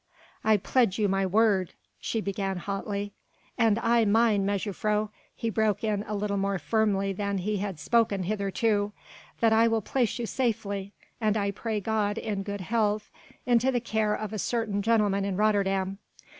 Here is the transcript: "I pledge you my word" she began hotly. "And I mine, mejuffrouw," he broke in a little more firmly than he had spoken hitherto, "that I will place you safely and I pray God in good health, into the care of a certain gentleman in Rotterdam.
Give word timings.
"I 0.43 0.57
pledge 0.57 0.97
you 0.97 1.07
my 1.07 1.27
word" 1.27 1.73
she 1.99 2.21
began 2.21 2.57
hotly. 2.57 3.13
"And 3.55 3.77
I 3.77 4.03
mine, 4.03 4.47
mejuffrouw," 4.47 5.09
he 5.35 5.51
broke 5.51 5.83
in 5.83 6.01
a 6.07 6.15
little 6.15 6.37
more 6.37 6.57
firmly 6.57 7.13
than 7.13 7.37
he 7.37 7.57
had 7.57 7.79
spoken 7.79 8.23
hitherto, 8.23 8.93
"that 9.41 9.53
I 9.53 9.67
will 9.67 9.83
place 9.83 10.17
you 10.17 10.25
safely 10.25 10.91
and 11.21 11.37
I 11.37 11.51
pray 11.51 11.79
God 11.81 12.17
in 12.17 12.41
good 12.41 12.61
health, 12.61 13.11
into 13.45 13.71
the 13.71 13.79
care 13.79 14.15
of 14.15 14.33
a 14.33 14.39
certain 14.39 14.81
gentleman 14.81 15.23
in 15.23 15.37
Rotterdam. 15.37 15.99